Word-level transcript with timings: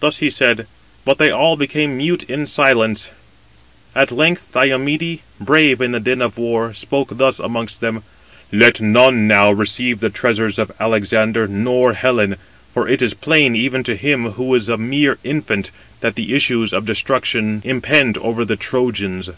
Thus 0.00 0.18
he 0.18 0.28
said, 0.28 0.66
but 1.04 1.18
they 1.18 1.30
all 1.30 1.56
became 1.56 1.96
mute 1.96 2.24
in 2.24 2.48
silence. 2.48 3.12
At 3.94 4.10
length 4.10 4.50
Diomede, 4.52 5.20
brave 5.40 5.80
in 5.80 5.92
the 5.92 6.00
din 6.00 6.20
of 6.20 6.36
war, 6.36 6.74
spoke 6.74 7.16
thus 7.16 7.38
amongst 7.38 7.80
them: 7.80 8.02
"Let 8.50 8.80
none 8.80 9.28
now 9.28 9.52
receive 9.52 10.00
the 10.00 10.10
treasures 10.10 10.58
of 10.58 10.72
Alexander, 10.80 11.46
nor 11.46 11.92
Helen: 11.92 12.38
for 12.74 12.88
it 12.88 13.02
is 13.02 13.14
plain, 13.14 13.54
even 13.54 13.84
[to 13.84 13.94
him] 13.94 14.30
who 14.30 14.52
is 14.56 14.68
a 14.68 14.76
mere 14.76 15.18
infant, 15.22 15.70
that 16.00 16.16
the 16.16 16.34
issues 16.34 16.72
of 16.72 16.84
destruction 16.84 17.62
impend 17.64 18.18
over 18.18 18.44
the 18.44 18.56
Trojans." 18.56 19.30